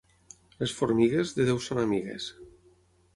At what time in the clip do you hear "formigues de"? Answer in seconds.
0.77-1.47